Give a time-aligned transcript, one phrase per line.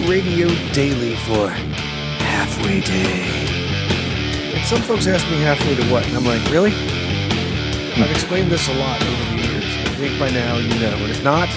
[0.00, 3.24] Radio Daily for halfway day.
[4.54, 6.06] And some folks ask me halfway to what?
[6.06, 6.72] And I'm like, really?
[7.96, 9.64] I've explained this a lot over the years.
[9.64, 10.96] I think by now you know.
[10.96, 11.48] And if not,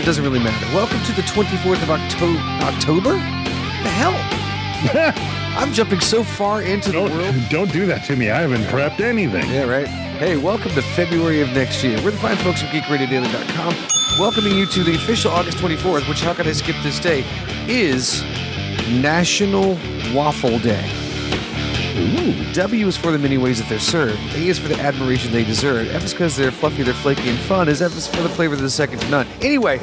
[0.00, 0.66] it doesn't really matter.
[0.74, 3.12] Welcome to the 24th of Octo- October?
[3.12, 4.14] The hell?
[5.58, 7.34] I'm jumping so far into the world.
[7.50, 8.30] Don't, don't that to me.
[8.30, 9.48] I haven't prepped anything.
[9.50, 9.86] Yeah, right.
[9.86, 11.96] Hey, welcome to February of next year.
[12.02, 13.74] We're the fine folks of GeekRadioDaily.com,
[14.18, 17.24] welcoming you to the official August 24th, which, how could I skip this day,
[17.68, 18.22] is
[18.90, 19.78] National
[20.12, 20.88] Waffle Day.
[22.52, 24.18] W is for the many ways that they're served.
[24.34, 25.88] A is for the admiration they deserve.
[25.94, 27.68] F is because they're fluffy, they're flaky, and fun.
[27.68, 29.26] Is F is for the flavor that is second to none.
[29.40, 29.78] Anyway,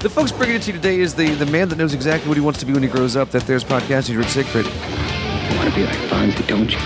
[0.00, 2.36] the folks bringing it to you today is the, the man that knows exactly what
[2.36, 3.30] he wants to be when he grows up.
[3.30, 4.66] That there's podcasting, Rick Siegfried.
[4.66, 6.78] You want to be like Fonzie, don't you?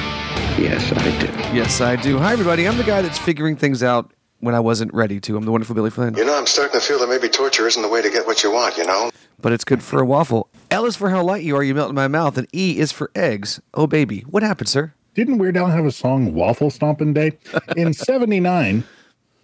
[0.62, 1.26] Yes, I do.
[1.54, 2.18] Yes, I do.
[2.18, 2.66] Hi, everybody.
[2.66, 5.36] I'm the guy that's figuring things out when I wasn't ready to.
[5.36, 6.14] I'm the wonderful Billy Flynn.
[6.16, 8.42] You know, I'm starting to feel that maybe torture isn't the way to get what
[8.42, 9.10] you want, you know?
[9.40, 10.48] But it's good for a waffle.
[10.70, 12.92] L is for how light you are, you melt in my mouth, and E is
[12.92, 13.60] for eggs.
[13.74, 14.20] Oh, baby.
[14.20, 14.94] What happened, sir?
[15.14, 17.38] Didn't Weird Al have a song Waffle Stomping Day?
[17.76, 18.84] In 79,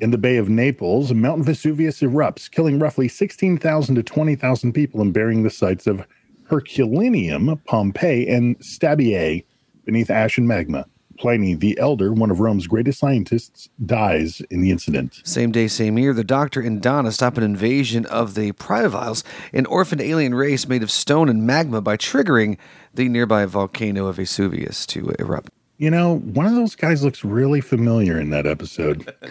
[0.01, 5.15] in the Bay of Naples, Mount Vesuvius erupts, killing roughly 16,000 to 20,000 people and
[5.15, 6.05] burying the sites of
[6.51, 9.45] Herculaneum, Pompeii, and Stabiae
[9.85, 10.87] beneath ash and magma.
[11.19, 15.21] Pliny the Elder, one of Rome's greatest scientists, dies in the incident.
[15.25, 19.67] Same day, same year, the Doctor and Donna stop an invasion of the Pyroviles, an
[19.67, 22.59] orphaned alien race made of stone and magma, by triggering
[22.95, 25.51] the nearby volcano of Vesuvius to erupt.
[25.79, 29.13] You know, one of those guys looks really familiar in that episode.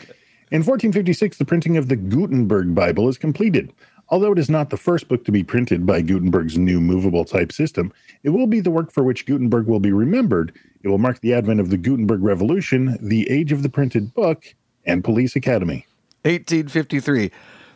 [0.52, 3.72] In 1456, the printing of the Gutenberg Bible is completed.
[4.12, 7.54] Although it is not the first book to be printed by Gutenberg's new movable type
[7.54, 10.52] system, it will be the work for which Gutenberg will be remembered.
[10.84, 14.54] It will mark the advent of the Gutenberg Revolution, the age of the printed book,
[14.86, 15.88] and Police Academy.
[16.24, 17.32] 1853.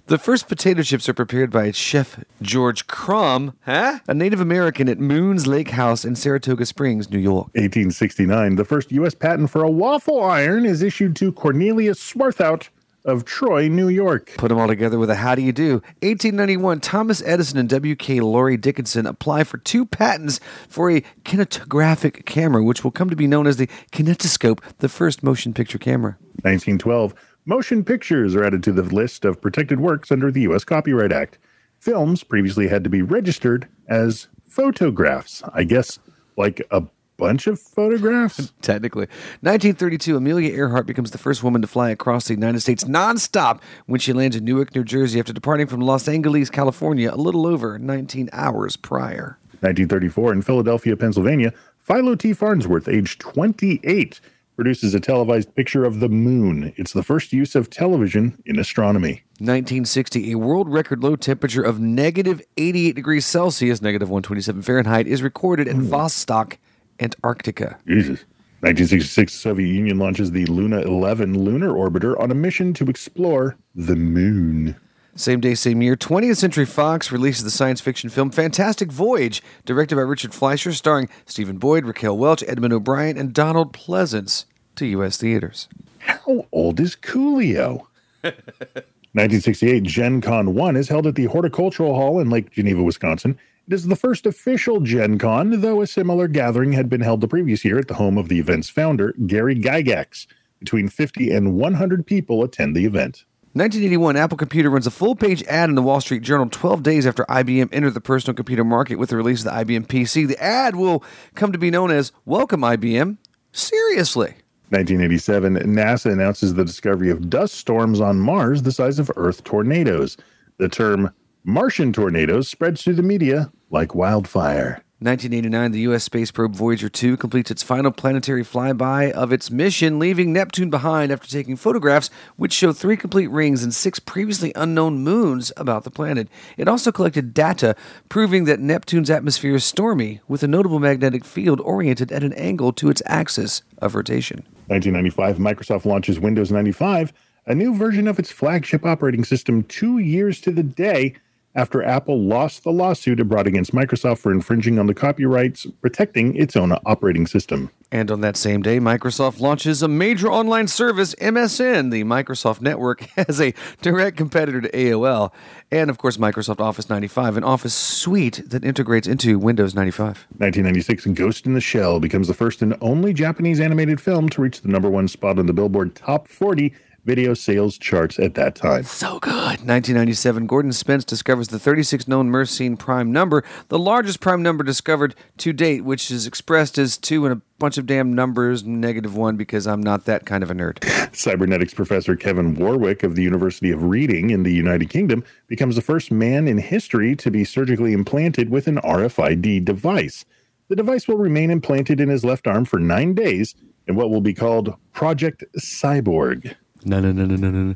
[0.07, 3.99] The first potato chips are prepared by Chef George Crumb, huh?
[4.07, 7.47] a Native American at Moon's Lake House in Saratoga Springs, New York.
[7.55, 9.15] 1869, the first U.S.
[9.15, 12.69] patent for a waffle iron is issued to Cornelius Swarthout
[13.05, 14.33] of Troy, New York.
[14.37, 15.73] Put them all together with a how do you do.
[16.01, 18.19] 1891, Thomas Edison and W.K.
[18.19, 23.27] Laurie Dickinson apply for two patents for a kinetographic camera, which will come to be
[23.27, 26.17] known as the kinetoscope, the first motion picture camera.
[26.41, 27.13] 1912,
[27.45, 30.63] motion pictures are added to the list of protected works under the U.S.
[30.63, 31.37] Copyright Act.
[31.79, 35.43] Films previously had to be registered as photographs.
[35.53, 35.99] I guess
[36.37, 36.83] like a
[37.17, 38.53] bunch of photographs?
[38.61, 39.07] Technically.
[39.41, 43.99] 1932, Amelia Earhart becomes the first woman to fly across the United States nonstop when
[43.99, 47.79] she lands in Newark, New Jersey after departing from Los Angeles, California, a little over
[47.79, 49.37] 19 hours prior.
[49.61, 52.33] 1934, in Philadelphia, Pennsylvania, Philo T.
[52.33, 54.19] Farnsworth, age 28,
[54.55, 56.73] produces a televised picture of the moon.
[56.77, 59.23] It's the first use of television in astronomy.
[59.39, 65.21] 1960, a world record low temperature of negative 88 degrees Celsius, negative 127 Fahrenheit, is
[65.21, 66.57] recorded at Vostok,
[66.99, 67.77] Antarctica.
[67.87, 68.25] Jesus.
[68.61, 73.95] 1966, Soviet Union launches the Luna 11 lunar orbiter on a mission to explore the
[73.95, 74.75] moon.
[75.17, 79.95] Same day, same year, 20th Century Fox releases the science fiction film Fantastic Voyage, directed
[79.95, 84.45] by Richard Fleischer, starring Stephen Boyd, Raquel Welch, Edmund O'Brien, and Donald Pleasence
[84.75, 85.17] to U.S.
[85.17, 85.69] theaters.
[85.99, 87.85] How old is Coolio?
[88.23, 93.39] 1968, Gen Con 1 is held at the Horticultural Hall in Lake Geneva, Wisconsin.
[93.67, 97.27] It is the first official Gen Con, though a similar gathering had been held the
[97.27, 100.27] previous year at the home of the event's founder, Gary Gygax.
[100.59, 103.25] Between 50 and 100 people attend the event.
[103.53, 107.07] 1981, Apple Computer runs a full page ad in the Wall Street Journal 12 days
[107.07, 110.27] after IBM entered the personal computer market with the release of the IBM PC.
[110.27, 111.03] The ad will
[111.33, 113.17] come to be known as Welcome IBM.
[113.51, 114.35] Seriously.
[114.69, 120.17] 1987, NASA announces the discovery of dust storms on Mars the size of Earth tornadoes.
[120.57, 121.11] The term
[121.47, 124.81] Martian tornadoes spreads through the media like wildfire.
[124.97, 126.03] 1989, the U.S.
[126.03, 131.11] space probe Voyager 2 completes its final planetary flyby of its mission, leaving Neptune behind
[131.11, 135.91] after taking photographs which show three complete rings and six previously unknown moons about the
[135.91, 136.29] planet.
[136.57, 137.75] It also collected data
[138.09, 142.73] proving that Neptune's atmosphere is stormy, with a notable magnetic field oriented at an angle
[142.73, 144.37] to its axis of rotation.
[144.65, 147.13] 1995, Microsoft launches Windows 95,
[147.45, 151.13] a new version of its flagship operating system two years to the day
[151.55, 156.35] after Apple lost the lawsuit it brought against Microsoft for infringing on the copyrights protecting
[156.35, 157.71] its own operating system.
[157.91, 161.91] And on that same day, Microsoft launches a major online service, MSN.
[161.91, 165.31] The Microsoft Network as a direct competitor to AOL.
[165.71, 170.25] And of course, Microsoft Office 95, an Office suite that integrates into Windows 95.
[170.37, 174.61] 1996, Ghost in the Shell becomes the first and only Japanese animated film to reach
[174.61, 176.73] the number one spot on the Billboard Top 40
[177.05, 178.83] video sales charts at that time.
[178.83, 179.31] So good.
[179.35, 185.15] 1997, Gordon Spence discovers the 36 known Mersenne prime number, the largest prime number discovered
[185.37, 189.37] to date, which is expressed as two and a bunch of damn numbers, negative one,
[189.37, 190.83] because I'm not that kind of a nerd.
[191.15, 195.81] Cybernetics professor Kevin Warwick of the University of Reading in the United Kingdom becomes the
[195.81, 200.25] first man in history to be surgically implanted with an RFID device.
[200.67, 203.53] The device will remain implanted in his left arm for nine days
[203.87, 206.55] in what will be called Project Cyborg.
[206.85, 207.75] No, no, no, no, no, no.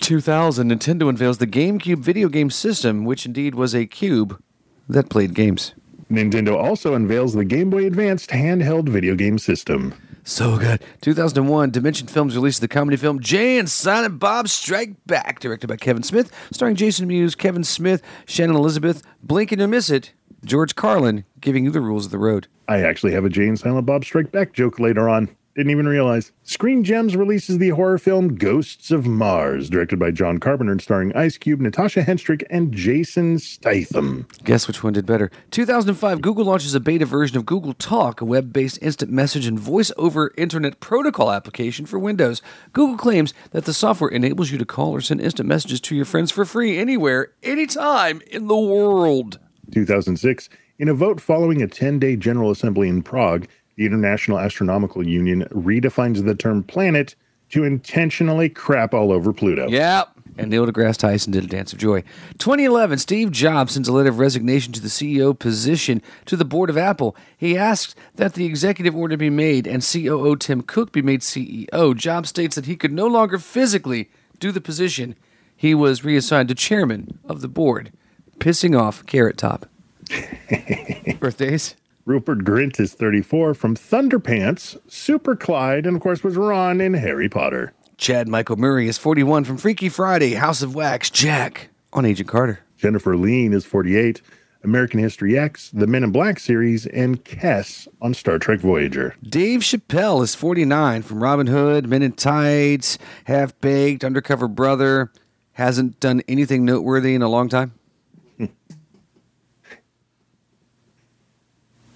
[0.00, 4.40] 2000, Nintendo unveils the GameCube video game system, which indeed was a cube
[4.88, 5.74] that played games.
[6.10, 9.94] Nintendo also unveils the Game Boy Advanced handheld video game system.
[10.24, 10.84] So good.
[11.00, 15.76] 2001, Dimension Films released the comedy film Jay and Silent Bob Strike Back, directed by
[15.76, 20.12] Kevin Smith, starring Jason Mewes, Kevin Smith, Shannon Elizabeth, blink and miss it,
[20.44, 22.46] George Carlin, giving you the rules of the road.
[22.68, 25.28] I actually have a Jay and Silent Bob Strike Back joke later on.
[25.54, 26.32] Didn't even realize.
[26.44, 31.14] Screen Gems releases the horror film Ghosts of Mars, directed by John Carpenter and starring
[31.14, 34.26] Ice Cube, Natasha Henstridge, and Jason Statham.
[34.44, 35.30] Guess which one did better?
[35.50, 39.60] 2005, Google launches a beta version of Google Talk, a web based instant message and
[39.60, 42.40] voice over internet protocol application for Windows.
[42.72, 46.06] Google claims that the software enables you to call or send instant messages to your
[46.06, 49.38] friends for free anywhere, anytime in the world.
[49.70, 53.46] 2006, in a vote following a 10 day General Assembly in Prague,
[53.76, 57.14] the International Astronomical Union redefines the term planet
[57.50, 59.68] to intentionally crap all over Pluto.
[59.68, 60.08] Yep.
[60.38, 62.02] And Neil deGrasse Tyson did a dance of joy.
[62.38, 66.70] 2011, Steve Jobs sends a letter of resignation to the CEO position to the board
[66.70, 67.14] of Apple.
[67.36, 71.94] He asks that the executive order be made and COO Tim Cook be made CEO.
[71.94, 75.14] Jobs states that he could no longer physically do the position.
[75.54, 77.92] He was reassigned to chairman of the board,
[78.38, 79.66] pissing off Carrot Top.
[81.20, 81.76] Birthdays?
[82.04, 87.28] Rupert Grint is 34 from Thunderpants, Super Clyde, and of course was Ron in Harry
[87.28, 87.72] Potter.
[87.96, 92.58] Chad Michael Murray is 41 from Freaky Friday, House of Wax, Jack on Agent Carter.
[92.76, 94.20] Jennifer Lien is 48,
[94.64, 99.14] American History X, the Men in Black series, and Kes on Star Trek Voyager.
[99.22, 105.12] Dave Chappelle is 49 from Robin Hood, Men in Tights, Half Baked, Undercover Brother.
[105.52, 107.74] Hasn't done anything noteworthy in a long time.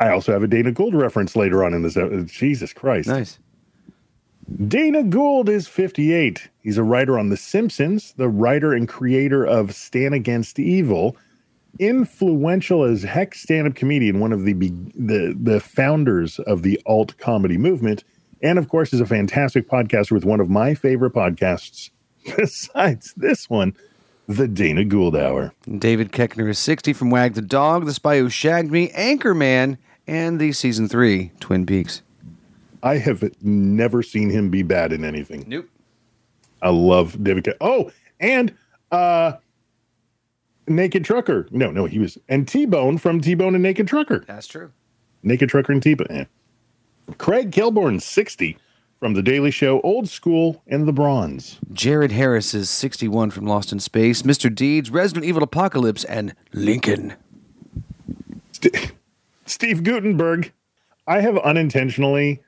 [0.01, 1.97] I also have a Dana Gould reference later on in this.
[1.97, 2.29] episode.
[2.29, 3.09] Jesus Christ.
[3.09, 3.39] Nice.
[4.69, 6.49] Dana Gould is 58.
[6.63, 11.17] He's a writer on The Simpsons, the writer and creator of Stan Against Evil,
[11.79, 17.59] influential as heck stand-up comedian, one of the, the the founders of the alt comedy
[17.59, 18.05] movement,
[18.43, 21.91] and of course is a fantastic podcaster with one of my favorite podcasts
[22.37, 23.75] besides this one,
[24.29, 25.53] The Dana Gould Hour.
[25.79, 30.41] David Koechner is 60 from Wag the Dog, The Spy Who Shagged Me, Anchorman, and
[30.41, 32.03] the season three Twin Peaks.
[32.83, 35.45] I have never seen him be bad in anything.
[35.47, 35.69] Nope.
[36.63, 37.45] I love David.
[37.45, 37.91] Ke- oh,
[38.21, 38.55] and
[38.91, 39.35] uh
[40.69, 41.47] Naked Trucker.
[41.51, 44.25] No, no, he was and T Bone from T Bone and Naked Trucker.
[44.27, 44.73] That's true.
[45.23, 46.07] Naked Trucker and T Bone.
[46.11, 46.25] Eh.
[47.19, 48.57] Craig Kilborn, sixty,
[48.99, 51.59] from The Daily Show, Old School, and The Bronze.
[51.73, 54.53] Jared Harris is 61 from Lost in Space, Mr.
[54.53, 57.15] Deeds, Resident Evil Apocalypse, and Lincoln.
[58.53, 58.93] St-
[59.47, 60.53] Steve Guttenberg.
[61.07, 62.43] I have unintentionally,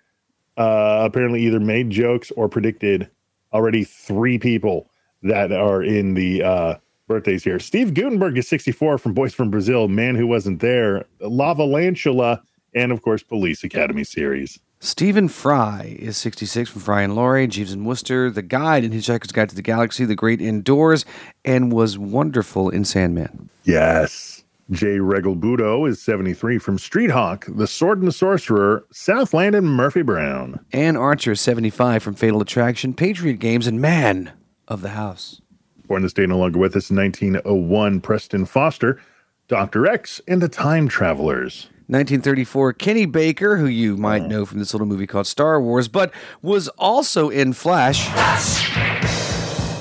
[0.56, 3.08] uh, apparently, either made jokes or predicted
[3.52, 4.90] already three people
[5.22, 6.74] that are in the uh,
[7.06, 7.58] birthdays here.
[7.58, 12.42] Steve Guttenberg is 64 from Boys from Brazil, Man Who Wasn't There, Lavalantula,
[12.74, 14.58] and of course, Police Academy series.
[14.80, 19.32] Stephen Fry is 66 from Fry and Laurie, Jeeves and Wooster, The Guide in Hitchhiker's
[19.32, 21.04] Guide to the Galaxy, The Great Indoors,
[21.44, 23.50] and was wonderful in Sandman.
[23.64, 24.44] Yes.
[24.70, 30.02] Jay Regalbuto is 73 from Street Hawk, The Sword and the Sorcerer, Southland, and Murphy
[30.02, 30.64] Brown.
[30.72, 34.30] Anne Archer is 75 from Fatal Attraction, Patriot Games, and Man
[34.68, 35.40] of the House.
[35.88, 39.00] Born this day no longer with us in 1901, Preston Foster,
[39.48, 39.86] Dr.
[39.86, 41.68] X, and the Time Travelers.
[41.88, 44.28] 1934, Kenny Baker, who you might mm.
[44.28, 48.06] know from this little movie called Star Wars, but was also in Flash,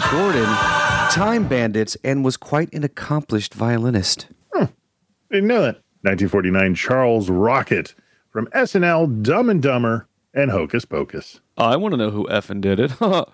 [0.10, 0.46] Gordon,
[1.12, 4.28] Time Bandits, and was quite an accomplished violinist.
[4.54, 4.66] Hmm.
[5.30, 5.82] Didn't know that.
[6.04, 7.94] 1949, Charles Rocket
[8.30, 11.42] from SNL, Dumb and Dumber, and Hocus Pocus.
[11.58, 12.92] I want to know who effing did it.
[12.92, 13.26] It's a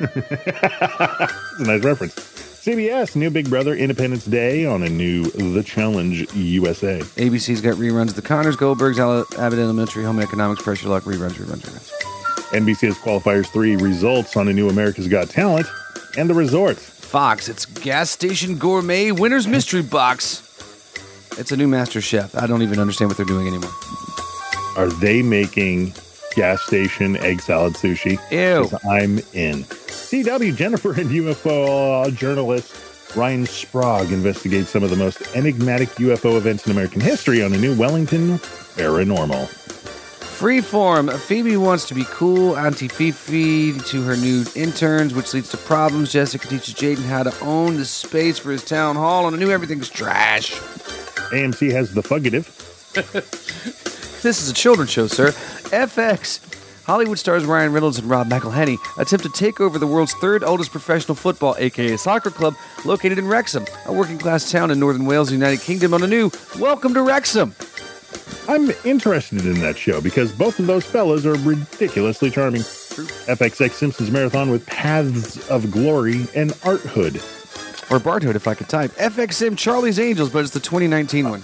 [1.60, 2.35] nice reference.
[2.66, 6.98] CBS, new Big Brother Independence Day on a new The Challenge USA.
[6.98, 8.98] ABC's got reruns of The Connors, Goldbergs,
[9.38, 11.92] Abbott Elementary, Home Economics, Press Your Luck, reruns, reruns, reruns.
[12.50, 15.68] NBC has Qualifiers 3 results on a new America's Got Talent
[16.18, 16.76] and The Resort.
[16.76, 20.42] Fox, it's Gas Station Gourmet Winner's Mystery Box.
[21.38, 22.34] It's a new Master Chef.
[22.34, 23.70] I don't even understand what they're doing anymore.
[24.76, 25.94] Are they making
[26.34, 28.18] gas station egg salad sushi?
[28.32, 28.68] Ew.
[28.90, 29.64] I'm in.
[30.06, 36.36] CW Jennifer and UFO uh, journalist Ryan Sprague investigates some of the most enigmatic UFO
[36.36, 38.38] events in American history on a new Wellington
[38.76, 39.48] Paranormal.
[40.38, 41.12] Freeform.
[41.18, 46.12] Phoebe wants to be cool, Auntie Fifi to her new interns, which leads to problems.
[46.12, 49.50] Jessica teaches Jaden how to own the space for his town hall, and a new
[49.50, 50.52] everything's trash.
[51.32, 52.46] AMC has The Fugitive.
[54.22, 55.28] This is a children's show, sir.
[55.70, 56.40] FX.
[56.86, 60.70] Hollywood stars Ryan Reynolds and Rob McElhenney attempt to take over the world's third oldest
[60.70, 65.32] professional football, aka soccer club, located in Wrexham, a working class town in northern Wales,
[65.32, 67.56] United Kingdom, on a new Welcome to Wrexham.
[68.48, 72.60] I'm interested in that show because both of those fellas are ridiculously charming.
[72.60, 77.16] FXX Simpsons Marathon with Paths of Glory and Art Hood.
[77.90, 78.92] Or Barthood, if I could type.
[78.92, 81.42] FXM Charlie's Angels, but it's the 2019 one.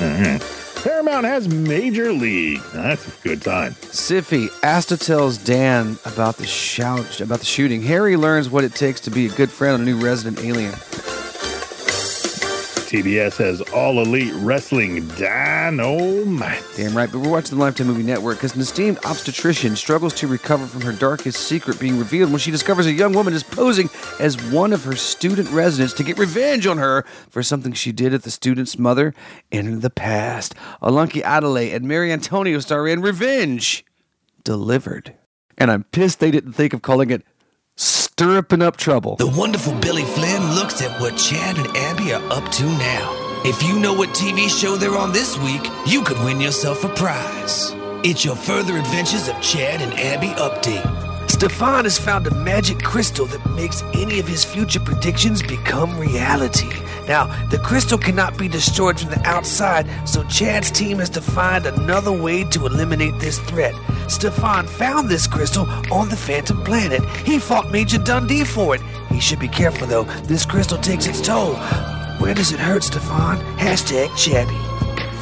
[0.00, 0.63] Uh-huh.
[0.84, 2.60] Paramount has Major League.
[2.74, 3.72] That's a good time.
[3.72, 7.80] Syfy, Asta tells Dan about the shout about the shooting.
[7.80, 10.74] Harry learns what it takes to be a good friend on a new resident alien.
[12.94, 16.62] TBS has All Elite Wrestling Dynamite.
[16.76, 20.28] Damn right, but we're watching the Lifetime Movie Network because an esteemed obstetrician struggles to
[20.28, 23.90] recover from her darkest secret being revealed when she discovers a young woman is posing
[24.20, 28.14] as one of her student residents to get revenge on her for something she did
[28.14, 29.12] at the student's mother
[29.50, 30.54] in the past.
[30.80, 33.84] Alunki Adelaide and Mary Antonio star in Revenge
[34.44, 35.16] Delivered.
[35.58, 37.24] And I'm pissed they didn't think of calling it
[37.76, 39.16] Stirruping Up Trouble.
[39.16, 43.42] The wonderful Billy Flynn looks at what Chad and Abby are up to now.
[43.44, 46.88] If you know what TV show they're on this week, you could win yourself a
[46.88, 47.72] prize.
[48.04, 51.03] It's your further adventures of Chad and Abby update.
[51.34, 56.70] Stefan has found a magic crystal that makes any of his future predictions become reality.
[57.08, 61.66] Now, the crystal cannot be destroyed from the outside, so Chad's team has to find
[61.66, 63.74] another way to eliminate this threat.
[64.08, 67.04] Stefan found this crystal on the Phantom Planet.
[67.26, 68.80] He fought Major Dundee for it.
[69.10, 70.04] He should be careful, though.
[70.28, 71.56] This crystal takes its toll.
[72.20, 73.38] Where does it hurt, Stefan?
[73.58, 74.56] Hashtag Chabby.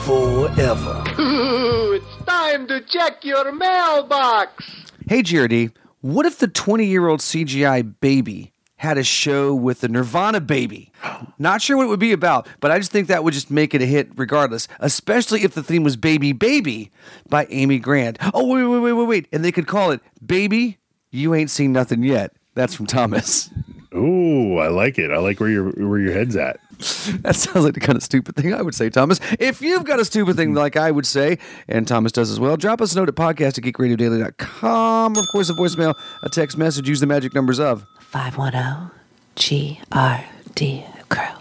[0.05, 1.05] Forever.
[1.97, 4.63] it's time to check your mailbox.
[5.09, 9.89] Hey, GRD, what if the 20 year old CGI baby had a show with the
[9.89, 10.93] Nirvana baby?
[11.39, 13.75] Not sure what it would be about, but I just think that would just make
[13.75, 16.91] it a hit regardless, especially if the theme was Baby Baby
[17.29, 18.19] by Amy Grant.
[18.35, 19.29] Oh, wait, wait, wait, wait, wait.
[19.33, 20.79] And they could call it Baby,
[21.11, 22.35] You Ain't Seen Nothing Yet.
[22.55, 23.51] That's from Thomas.
[23.95, 25.11] Ooh, I like it.
[25.11, 26.59] I like where your where your head's at.
[27.23, 29.21] That sounds like the kind of stupid thing I would say, Thomas.
[29.39, 32.57] If you've got a stupid thing like I would say, and Thomas does as well,
[32.57, 35.17] drop us a note at podcast at geekradiodaily.com.
[35.17, 36.89] Or, of course, a voicemail, a text message.
[36.89, 37.87] Use the magic numbers of.
[38.01, 38.91] 510
[39.37, 41.35] GRD Crow.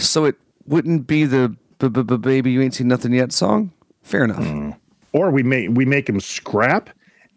[0.00, 3.72] So it wouldn't be the b- b- b- Baby You Ain't Seen Nothing Yet song?
[4.02, 4.44] Fair enough.
[4.44, 4.70] Hmm.
[5.12, 6.90] Or we make we make them scrap,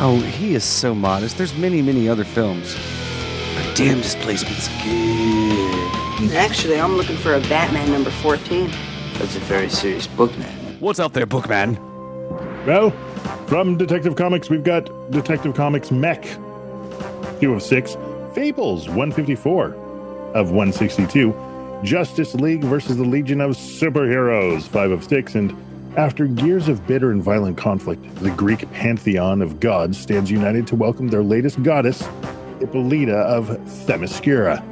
[0.00, 1.38] Oh, he is so modest.
[1.38, 2.74] There's many, many other films.
[3.54, 6.32] But damn, Displacement's good.
[6.34, 8.68] Actually, I'm looking for a Batman number 14.
[9.18, 10.76] That's a very serious book, man.
[10.80, 11.76] What's out there, Bookman?
[12.66, 12.90] Well,
[13.46, 16.24] from Detective Comics, we've got Detective Comics Mech,
[17.40, 17.96] 206,
[18.34, 19.74] Fables, 154
[20.34, 21.32] of 162,
[21.82, 25.56] Justice League versus the Legion of Superheroes, 5 of 6, and
[25.96, 30.76] after years of bitter and violent conflict, the Greek pantheon of gods stands united to
[30.76, 32.06] welcome their latest goddess,
[32.58, 33.48] Hippolyta of
[33.86, 34.62] Themyscira.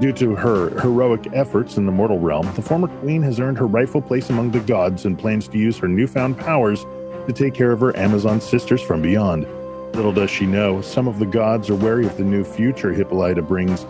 [0.00, 3.66] Due to her heroic efforts in the mortal realm, the former queen has earned her
[3.66, 6.84] rightful place among the gods and plans to use her newfound powers
[7.26, 9.46] to take care of her Amazon sisters from beyond.
[9.94, 13.42] Little does she know, some of the gods are wary of the new future Hippolyta
[13.42, 13.86] brings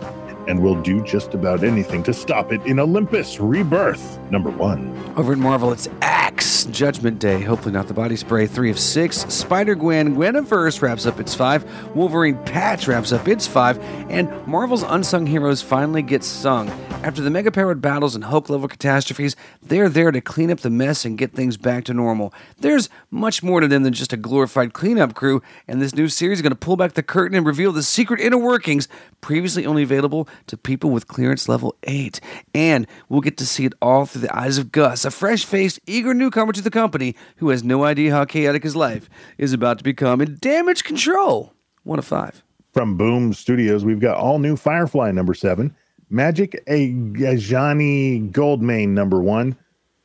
[0.51, 4.95] and will do just about anything to stop it in Olympus Rebirth, number one.
[5.15, 7.41] Over at Marvel, it's Axe Judgment Day.
[7.41, 8.47] Hopefully, not the body spray.
[8.47, 9.19] Three of six.
[9.33, 11.63] Spider Gwen Gweniverse wraps up its five.
[11.95, 13.79] Wolverine Patch wraps up its five.
[14.09, 16.69] And Marvel's Unsung Heroes finally gets sung.
[17.03, 20.69] After the mega powered battles and Hulk level catastrophes, they're there to clean up the
[20.69, 22.31] mess and get things back to normal.
[22.59, 26.37] There's much more to them than just a glorified cleanup crew, and this new series
[26.37, 28.87] is going to pull back the curtain and reveal the secret inner workings
[29.19, 32.21] previously only available to people with clearance level 8.
[32.53, 35.79] And we'll get to see it all through the eyes of Gus, a fresh faced,
[35.87, 39.79] eager newcomer to the company who has no idea how chaotic his life is about
[39.79, 41.55] to become in damage control.
[41.81, 42.43] One of five.
[42.73, 45.75] From Boom Studios, we've got all new Firefly number seven,
[46.13, 49.55] Magic a Gajani Goldmane number one,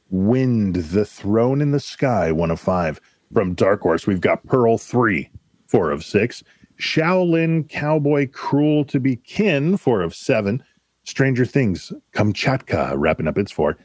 [0.09, 3.01] Wynd, The Throne in the Sky, one of five.
[3.33, 5.29] From Dark Horse, we've got Pearl three,
[5.67, 6.45] four of six.
[6.81, 10.63] Shaolin Cowboy Cruel to be Kin, four of seven.
[11.03, 13.77] Stranger Things, Kamchatka, wrapping up its four.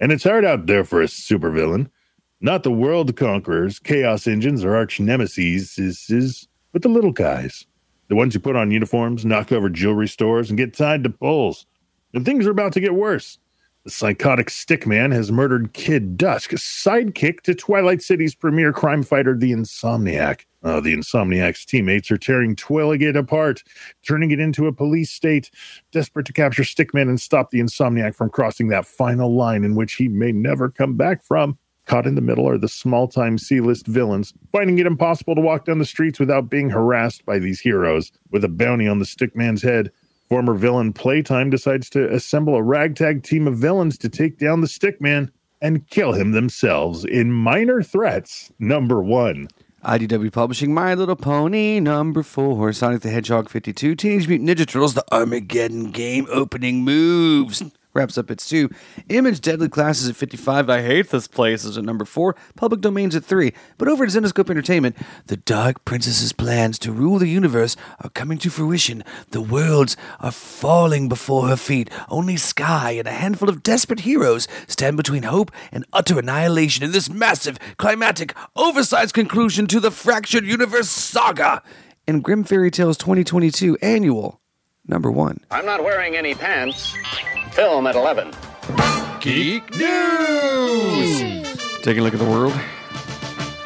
[0.00, 1.90] And it's hard out there for a supervillain.
[2.40, 7.67] Not the world conquerors, chaos engines, or arch nemesis, is, is, but the little guys.
[8.08, 11.66] The ones who put on uniforms, knock over jewelry stores, and get tied to poles.
[12.14, 13.38] And things are about to get worse.
[13.84, 19.52] The psychotic stickman has murdered Kid Dusk, sidekick to Twilight City's premier crime fighter, the
[19.52, 20.44] Insomniac.
[20.62, 23.62] Oh, the Insomniac's teammates are tearing Twilligate apart,
[24.06, 25.50] turning it into a police state,
[25.92, 29.94] desperate to capture Stickman and stop the Insomniac from crossing that final line in which
[29.94, 31.56] he may never come back from.
[31.88, 35.40] Caught in the middle are the small time C list villains, finding it impossible to
[35.40, 38.12] walk down the streets without being harassed by these heroes.
[38.30, 39.90] With a bounty on the Stickman's head,
[40.28, 44.66] former villain Playtime decides to assemble a ragtag team of villains to take down the
[44.66, 45.30] Stickman
[45.62, 49.48] and kill him themselves in Minor Threats number one.
[49.82, 54.92] IDW Publishing My Little Pony number four, Sonic the Hedgehog 52, Teenage Mutant Ninja Turtles,
[54.92, 57.62] the Armageddon game opening moves.
[57.98, 58.70] Wraps up its two.
[59.08, 60.70] Image Deadly Classes at 55.
[60.70, 62.36] I hate this place is at number four.
[62.54, 63.52] Public Domains at three.
[63.76, 68.38] But over at Zenescope Entertainment, the Dark Princess's plans to rule the universe are coming
[68.38, 69.02] to fruition.
[69.32, 71.90] The worlds are falling before her feet.
[72.08, 76.92] Only Skye and a handful of desperate heroes stand between hope and utter annihilation in
[76.92, 81.64] this massive, climatic, oversized conclusion to the Fractured Universe saga.
[82.06, 84.40] In Grimm Fairy Tales 2022 Annual,
[84.88, 85.38] number one.
[85.50, 86.94] I'm not wearing any pants.
[87.52, 88.32] Film at 11.
[89.20, 91.20] Geek News!
[91.82, 92.52] Taking a look at the world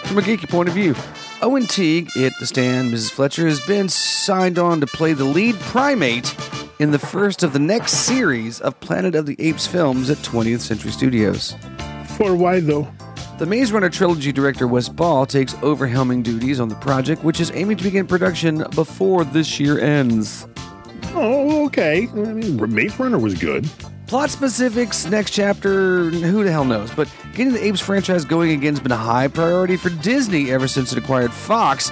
[0.05, 0.95] from a geeky point of view.
[1.41, 3.11] Owen Teague at the stand, Mrs.
[3.11, 6.37] Fletcher, has been signed on to play the lead primate
[6.79, 10.61] in the first of the next series of Planet of the Apes films at 20th
[10.61, 11.57] Century Studios.
[12.19, 12.87] For why though?
[13.39, 17.41] The Maze Runner trilogy director Wes Ball takes over helming duties on the project, which
[17.41, 20.47] is aiming to begin production before this year ends.
[21.15, 22.09] Oh, okay.
[22.09, 23.69] I mean, Maze Runner was good.
[24.07, 26.91] Plot specifics, next chapter, who the hell knows?
[26.91, 30.69] But getting the Apes franchise going again has been a high priority for Disney ever
[30.69, 31.91] since it acquired Fox.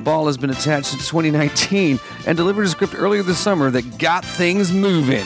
[0.00, 4.24] Ball has been attached since 2019 and delivered a script earlier this summer that got
[4.24, 5.24] things moving.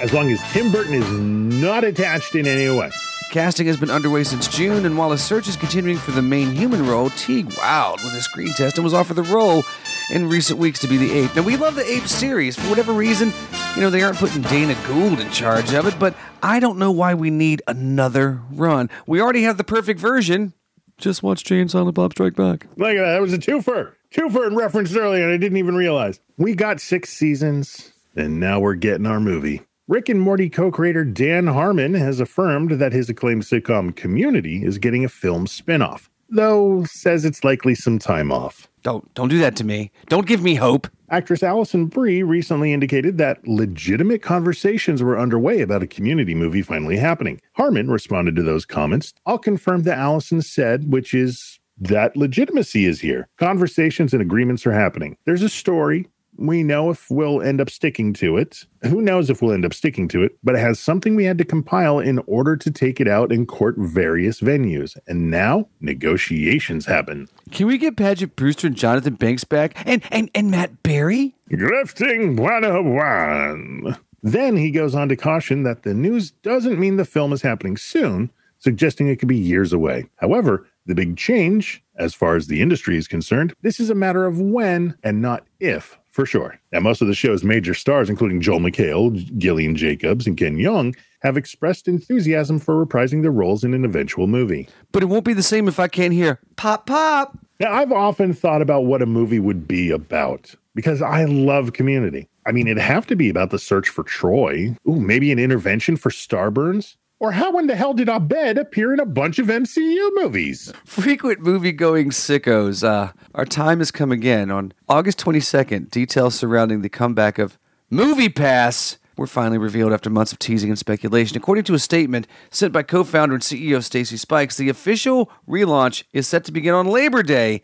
[0.00, 2.90] As long as Tim Burton is not attached in any way.
[3.30, 6.50] Casting has been underway since June, and while a search is continuing for the main
[6.50, 9.64] human role, Teague wowed with a screen test and was offered the role
[10.10, 11.36] in recent weeks to be the ape.
[11.36, 12.56] Now, we love the ape series.
[12.56, 13.34] For whatever reason,
[13.76, 16.90] you know, they aren't putting Dana Gould in charge of it, but I don't know
[16.90, 18.88] why we need another run.
[19.06, 20.54] We already have the perfect version.
[20.96, 22.66] Just watch Jay and Silent Bob Strike Back.
[22.76, 23.12] Look at that.
[23.12, 23.92] That was a twofer.
[24.10, 26.18] Twofer and referenced earlier, and I didn't even realize.
[26.38, 29.60] We got six seasons, and now we're getting our movie.
[29.88, 34.76] Rick and Morty co creator Dan Harmon has affirmed that his acclaimed sitcom Community is
[34.76, 38.68] getting a film spin off, though says it's likely some time off.
[38.82, 39.90] Don't don't do that to me.
[40.08, 40.88] Don't give me hope.
[41.08, 46.98] Actress Alison Brie recently indicated that legitimate conversations were underway about a community movie finally
[46.98, 47.40] happening.
[47.54, 49.14] Harmon responded to those comments.
[49.24, 53.26] I'll confirm that Alison said, which is that legitimacy is here.
[53.38, 55.16] Conversations and agreements are happening.
[55.24, 56.08] There's a story.
[56.38, 58.64] We know if we'll end up sticking to it.
[58.82, 61.36] Who knows if we'll end up sticking to it, but it has something we had
[61.38, 64.96] to compile in order to take it out and court various venues.
[65.08, 67.28] And now negotiations happen.
[67.50, 69.82] Can we get Paget Brewster and Jonathan Banks back?
[69.84, 71.34] And and, and Matt Berry?
[71.50, 73.96] Grifting 101.
[74.22, 77.76] Then he goes on to caution that the news doesn't mean the film is happening
[77.76, 80.06] soon, suggesting it could be years away.
[80.16, 84.24] However, the big change, as far as the industry is concerned, this is a matter
[84.24, 86.58] of when and not if, for sure.
[86.72, 90.96] And most of the show's major stars, including Joel McHale, Gillian Jacobs, and Ken Jeong,
[91.20, 94.68] have expressed enthusiasm for reprising their roles in an eventual movie.
[94.90, 97.38] But it won't be the same if I can't hear pop pop.
[97.60, 102.28] Now, I've often thought about what a movie would be about because I love community.
[102.46, 104.74] I mean, it'd have to be about the search for Troy.
[104.88, 106.96] Ooh, maybe an intervention for Starburns.
[107.20, 110.72] Or how in the hell did Abed appear in a bunch of MCU movies?
[110.84, 112.86] Frequent movie going sickos.
[112.86, 114.52] Uh, our time has come again.
[114.52, 117.58] On August 22nd, details surrounding the comeback of
[117.90, 121.36] Movie Pass were finally revealed after months of teasing and speculation.
[121.36, 126.04] According to a statement sent by co founder and CEO Stacy Spikes, the official relaunch
[126.12, 127.62] is set to begin on Labor Day,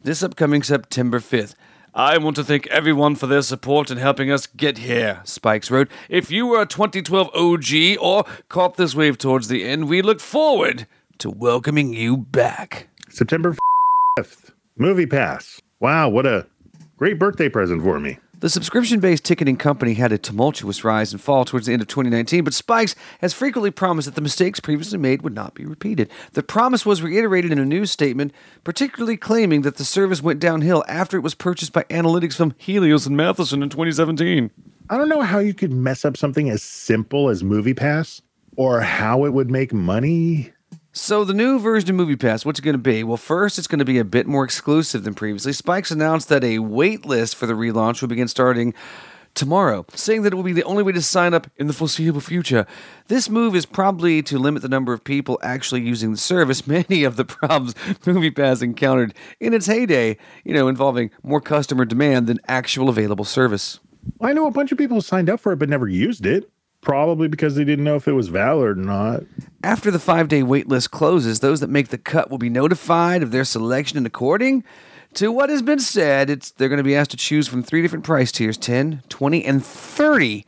[0.00, 1.56] this upcoming September 5th.
[1.96, 5.88] I want to thank everyone for their support in helping us get here, Spikes wrote.
[6.10, 10.20] If you were a 2012 OG or caught this wave towards the end, we look
[10.20, 12.88] forward to welcoming you back.
[13.08, 13.56] September
[14.18, 15.62] 5th, Movie Pass.
[15.80, 16.46] Wow, what a
[16.98, 18.18] great birthday present for me.
[18.38, 21.88] The subscription based ticketing company had a tumultuous rise and fall towards the end of
[21.88, 26.10] 2019, but Spikes has frequently promised that the mistakes previously made would not be repeated.
[26.34, 30.84] The promise was reiterated in a news statement, particularly claiming that the service went downhill
[30.86, 34.50] after it was purchased by analytics from Helios and Matheson in 2017.
[34.90, 38.20] I don't know how you could mess up something as simple as Movie Pass
[38.54, 40.52] or how it would make money.
[40.96, 43.04] So the new version of MoviePass, what's it going to be?
[43.04, 45.52] Well, first, it's going to be a bit more exclusive than previously.
[45.52, 48.72] Spikes announced that a wait list for the relaunch will begin starting
[49.34, 52.22] tomorrow, saying that it will be the only way to sign up in the foreseeable
[52.22, 52.66] future.
[53.08, 56.66] This move is probably to limit the number of people actually using the service.
[56.66, 62.26] Many of the problems MoviePass encountered in its heyday, you know, involving more customer demand
[62.26, 63.80] than actual available service.
[64.22, 66.50] I know a bunch of people signed up for it but never used it.
[66.86, 69.24] Probably because they didn't know if it was valid or not.
[69.64, 73.24] After the five day wait list closes, those that make the cut will be notified
[73.24, 74.62] of their selection and according
[75.14, 77.82] to what has been said, it's they're going to be asked to choose from three
[77.82, 80.46] different price tiers 10 20 and 30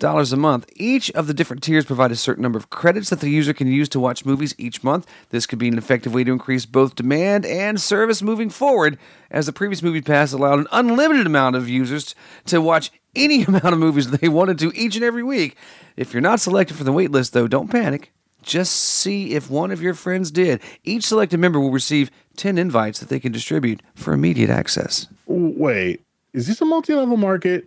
[0.00, 0.68] dollars a month.
[0.74, 3.68] Each of the different tiers provide a certain number of credits that the user can
[3.68, 5.06] use to watch movies each month.
[5.28, 8.98] This could be an effective way to increase both demand and service moving forward,
[9.30, 13.66] as the previous Movie Pass allowed an unlimited amount of users to watch any amount
[13.66, 15.56] of movies they wanted to each and every week.
[15.96, 18.12] If you're not selected for the waitlist, though, don't panic.
[18.42, 20.60] Just see if one of your friends did.
[20.82, 25.06] Each selected member will receive 10 invites that they can distribute for immediate access.
[25.26, 26.00] Wait,
[26.32, 27.66] is this a multi level market?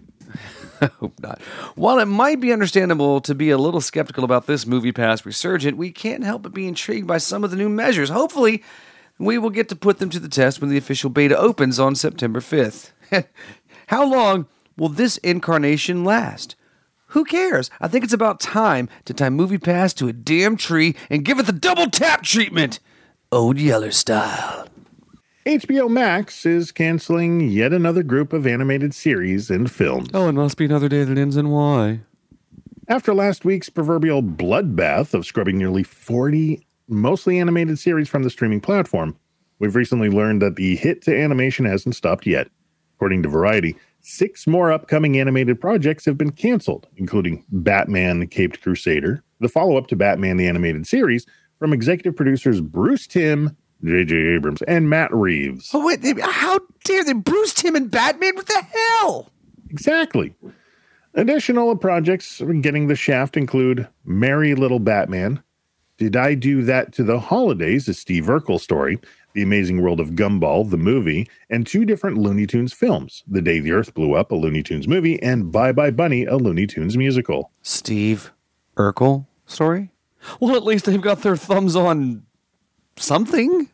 [0.81, 1.41] I hope not.
[1.75, 5.77] While it might be understandable to be a little skeptical about this movie pass resurgent,
[5.77, 8.09] we can't help but be intrigued by some of the new measures.
[8.09, 8.63] Hopefully,
[9.17, 11.95] we will get to put them to the test when the official beta opens on
[11.95, 12.91] September 5th.
[13.87, 16.55] How long will this incarnation last?
[17.07, 17.69] Who cares?
[17.79, 21.37] I think it's about time to tie Movie Pass to a damn tree and give
[21.37, 22.79] it the double tap treatment.
[23.31, 24.67] Old Yeller style.
[25.45, 30.07] HBO Max is canceling yet another group of animated series and films.
[30.13, 31.99] Oh, it must be another day that ends in Y.
[32.87, 38.61] After last week's proverbial bloodbath of scrubbing nearly 40 mostly animated series from the streaming
[38.61, 39.17] platform,
[39.59, 42.47] we've recently learned that the hit to animation hasn't stopped yet.
[42.95, 48.61] According to Variety, six more upcoming animated projects have been canceled, including Batman the Caped
[48.61, 51.25] Crusader, the follow up to Batman the Animated Series
[51.59, 54.15] from executive producers Bruce Timm, J.J.
[54.15, 55.71] Abrams, and Matt Reeves.
[55.73, 57.13] Oh, wait, how dare they?
[57.13, 58.35] Bruce Timm and Batman?
[58.35, 59.31] What the hell?
[59.69, 60.35] Exactly.
[61.15, 65.43] Additional projects getting the shaft include Merry Little Batman,
[65.97, 68.99] Did I Do That to the Holidays, a Steve Urkel story,
[69.33, 73.59] The Amazing World of Gumball, the movie, and two different Looney Tunes films The Day
[73.59, 76.97] the Earth Blew Up, a Looney Tunes movie, and Bye Bye Bunny, a Looney Tunes
[76.97, 77.51] musical.
[77.61, 78.31] Steve
[78.77, 79.91] Urkel story?
[80.39, 82.23] Well, at least they've got their thumbs on
[82.95, 83.69] something.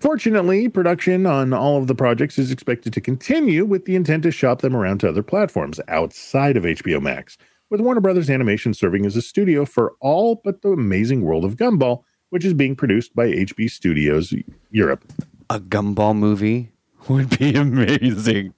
[0.00, 4.30] Fortunately, production on all of the projects is expected to continue with the intent to
[4.30, 7.36] shop them around to other platforms outside of HBO Max,
[7.70, 11.56] with Warner Brothers Animation serving as a studio for all but the amazing world of
[11.56, 14.34] Gumball, which is being produced by HB Studios
[14.70, 15.04] Europe.
[15.48, 16.72] A Gumball movie
[17.08, 18.54] would be amazing.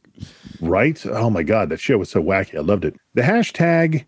[0.61, 1.05] Right?
[1.07, 2.57] Oh my God, that show was so wacky.
[2.57, 2.97] I loved it.
[3.15, 4.07] The hashtag,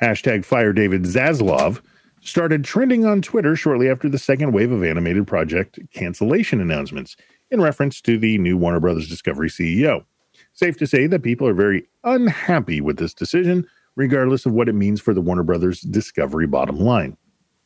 [0.00, 1.80] hashtag fire David Zaslav,
[2.26, 7.16] started trending on Twitter shortly after the second wave of animated project cancellation announcements
[7.50, 10.04] in reference to the new Warner Brothers Discovery CEO.
[10.52, 14.74] Safe to say that people are very unhappy with this decision, regardless of what it
[14.74, 17.16] means for the Warner Brothers Discovery bottom line.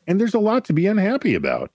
[0.07, 1.71] And there's a lot to be unhappy about.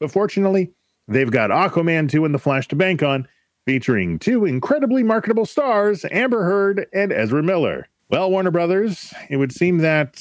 [0.00, 0.72] But fortunately,
[1.08, 3.28] they've got Aquaman 2 and The Flash to bank on,
[3.66, 7.88] featuring two incredibly marketable stars, Amber Heard and Ezra Miller.
[8.08, 10.20] Well, Warner Brothers, it would seem that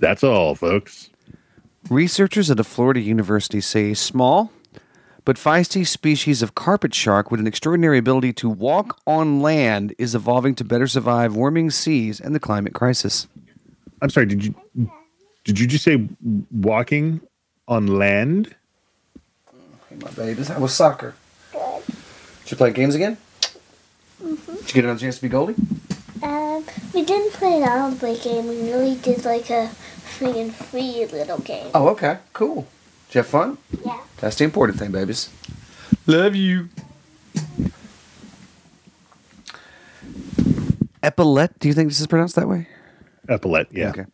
[0.00, 1.10] that's all, folks.
[1.88, 4.52] Researchers at a Florida university say a small
[5.24, 10.14] but feisty species of carpet shark with an extraordinary ability to walk on land is
[10.14, 13.26] evolving to better survive warming seas and the climate crisis.
[14.02, 14.54] I'm sorry, did you
[15.44, 16.08] did you just say
[16.50, 17.20] walking
[17.68, 18.54] on land?
[19.88, 21.14] Hey, my babies, how was soccer?
[21.52, 21.82] Good.
[22.42, 23.16] Did you play games again?
[24.22, 24.54] Mm-hmm.
[24.56, 25.54] Did you get another chance to be Goldie?
[26.22, 28.48] Um, we didn't play an all play game.
[28.48, 29.70] We really did like a
[30.20, 31.70] free and free little game.
[31.74, 32.66] Oh, okay, cool.
[33.08, 33.56] Did you have fun?
[33.86, 33.98] Yeah.
[34.18, 35.30] That's the important thing, babies.
[36.06, 36.68] Love you.
[41.02, 42.68] Epaulet, do you think this is pronounced that way?
[43.28, 43.88] Epaulet, yeah.
[43.88, 44.04] Okay.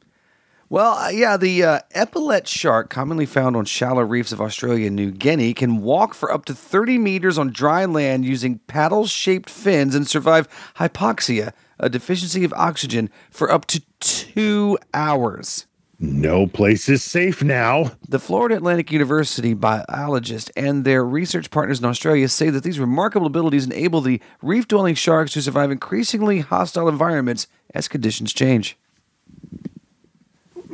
[0.68, 4.94] Well, uh, yeah, the uh, epaulet shark, commonly found on shallow reefs of Australia and
[4.94, 9.50] New Guinea, can walk for up to 30 meters on dry land using paddle shaped
[9.50, 15.66] fins and survive hypoxia, a deficiency of oxygen, for up to two hours.
[15.98, 17.92] No place is safe now.
[18.06, 23.26] The Florida Atlantic University biologists and their research partners in Australia say that these remarkable
[23.26, 28.76] abilities enable the reef dwelling sharks to survive increasingly hostile environments as conditions change.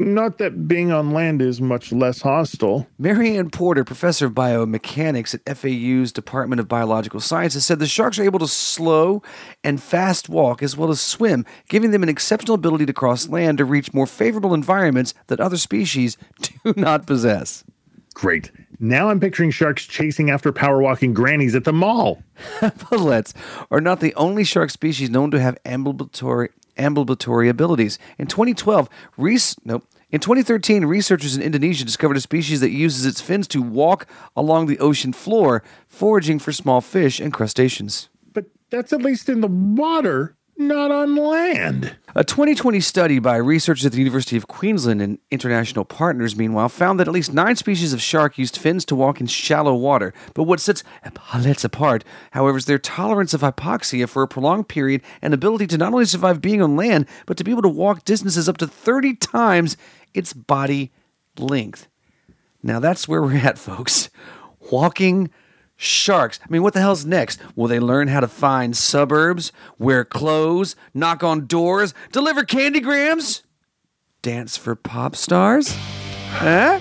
[0.03, 2.89] Not that being on land is much less hostile.
[2.99, 8.25] Marianne Porter, professor of biomechanics at FAU's Department of Biological Sciences, said the sharks are
[8.25, 9.23] able to slow
[9.63, 13.59] and fast walk as well as swim, giving them an exceptional ability to cross land
[13.59, 16.19] to reach more favorable environments that other species
[16.65, 17.63] do not possess.
[18.13, 18.51] Great.
[18.81, 22.25] Now I'm picturing sharks chasing after power walking grannies at the mall.
[22.61, 23.35] Epaulets
[23.71, 27.99] are not the only shark species known to have ambulatory ambulatory abilities.
[28.19, 29.87] In 2012, Reese, nope.
[30.13, 34.67] In 2013, researchers in Indonesia discovered a species that uses its fins to walk along
[34.67, 38.11] the ocean floor, foraging for small fish and crustaceans.
[38.35, 41.97] But that's at least in the water, not on land.
[42.15, 47.01] A 2020 study by researchers at the University of Queensland and international partners, meanwhile, found
[47.01, 50.13] that at least nine species of shark used fins to walk in shallow water.
[50.35, 55.03] But what sets epaulets apart, however, is their tolerance of hypoxia for a prolonged period
[55.21, 58.05] and ability to not only survive being on land, but to be able to walk
[58.05, 59.77] distances up to 30 times
[60.15, 60.93] its body
[61.39, 61.89] length.
[62.63, 64.11] Now that's where we're at, folks.
[64.71, 65.31] Walking
[65.77, 66.39] sharks.
[66.43, 67.41] I mean, what the hell's next?
[67.57, 73.43] Will they learn how to find suburbs, wear clothes, knock on doors, deliver candygrams,
[74.23, 75.75] dance for pop stars?
[76.31, 76.81] Huh?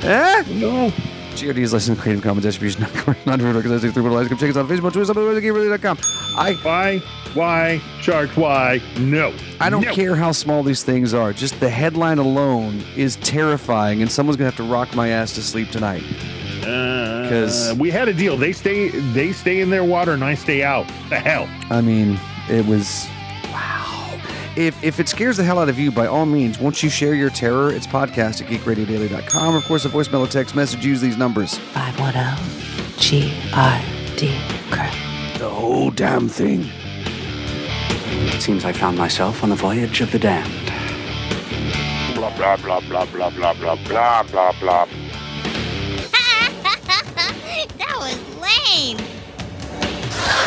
[0.00, 0.44] Huh?
[0.48, 0.92] No.
[1.36, 2.80] GRD is licensed Creative Commons Distribution,
[3.26, 6.02] not not recognized through Little Come check us out on Facebook, Twitter, something
[6.38, 6.98] I why
[7.34, 9.34] why sharks why no.
[9.60, 9.92] I don't No.
[9.92, 11.34] care how small these things are.
[11.34, 15.42] Just the headline alone is terrifying, and someone's gonna have to rock my ass to
[15.42, 16.02] sleep tonight.
[16.66, 18.36] Because we had a deal.
[18.36, 20.86] They stay they stay in their water and I stay out.
[21.08, 21.48] The hell.
[21.70, 23.06] I mean, it was
[23.52, 24.18] wow.
[24.56, 27.14] If, if it scares the hell out of you, by all means, won't you share
[27.14, 27.70] your terror?
[27.70, 29.54] It's podcast at geekradiodaily.com.
[29.54, 30.84] Of course, a voicemail or text message.
[30.84, 31.58] Use these numbers.
[31.58, 32.56] 510
[32.98, 35.38] GRD Crew.
[35.38, 36.66] The whole damn thing.
[38.34, 40.72] It seems I found myself on the voyage of the damned.
[42.14, 44.86] Blah, blah, blah, blah, blah, blah, blah, blah, blah, blah.
[44.86, 45.05] that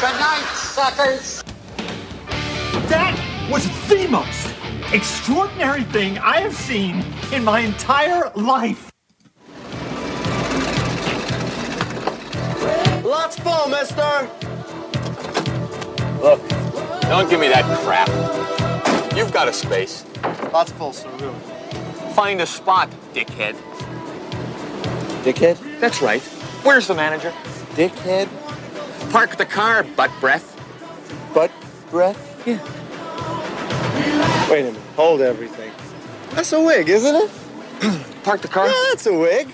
[0.02, 1.44] Good night, suckers.
[2.90, 3.16] That
[3.52, 4.54] was the most
[4.94, 8.92] extraordinary thing I have seen in my entire life.
[13.04, 14.30] Lots full, mister.
[16.22, 16.48] Look,
[17.02, 18.08] don't give me that crap.
[19.16, 20.06] You've got a space.
[20.54, 21.40] Lots full, sir, really.
[22.14, 23.56] Find a spot, dickhead.
[25.24, 25.80] Dickhead?
[25.80, 26.22] That's right.
[26.64, 27.32] Where's the manager?
[27.76, 28.28] Dickhead?
[29.12, 30.56] Park the car, butt breath.
[31.34, 31.52] Butt
[31.90, 32.44] breath?
[32.46, 32.60] Yeah.
[34.50, 34.82] Wait a minute.
[34.96, 35.72] Hold everything.
[36.32, 37.32] That's a wig, isn't it?
[38.24, 38.68] Park the car.
[38.68, 39.48] Yeah, that's a wig.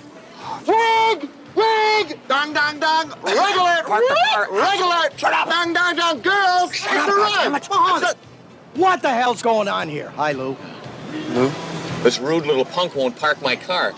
[0.68, 1.30] Wig!
[1.56, 2.20] Wig!
[2.28, 3.10] Dong, dong, dong.
[3.24, 3.86] Wiggle it!
[3.86, 4.52] Park the car.
[4.52, 5.20] Wiggle it!
[5.20, 5.50] Shut up!
[5.50, 6.22] Dong, dong, dong.
[6.22, 6.74] Girls!
[6.76, 7.60] Shut it's up, a run!
[7.62, 8.04] Come on.
[8.04, 10.10] It's a- What the hell's going on here?
[10.12, 10.58] Hi, Lou.
[11.30, 11.50] Lou?
[12.04, 13.94] This rude little punk won't park my car.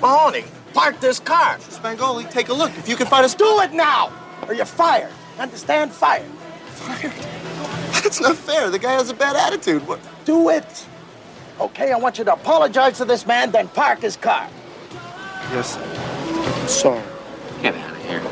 [0.00, 1.58] Mahoney, park this car.
[1.58, 2.70] Spangoli, take a look.
[2.78, 4.10] If you can find us, do it now,
[4.46, 5.12] or you're fired.
[5.38, 5.92] Understand?
[5.92, 6.24] Fired.
[6.74, 7.12] Fired?
[8.02, 8.70] That's not fair.
[8.70, 9.86] The guy has a bad attitude.
[9.86, 10.00] What?
[10.24, 10.86] Do it.
[11.58, 14.48] Okay, I want you to apologize to this man, then park his car.
[15.52, 15.82] Yes, sir.
[15.82, 17.02] I'm Sorry.
[17.62, 18.22] Get out of here.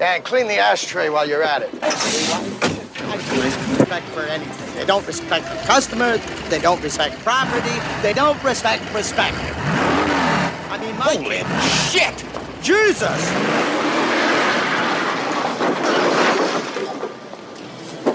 [0.00, 1.70] And clean the ashtray while you're at it.
[1.82, 4.74] I have respect for anything.
[4.74, 6.20] They don't respect the customers.
[6.50, 7.80] They don't respect property.
[8.02, 9.36] They don't respect respect.
[10.68, 11.38] I mean, my Holy
[11.90, 12.24] shit!
[12.62, 13.75] Jesus!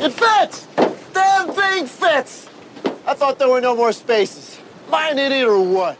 [0.03, 0.67] It fits!
[1.13, 2.49] Damn thing fits!
[3.05, 4.59] I thought there were no more spaces.
[4.87, 5.99] Am I an idiot or what?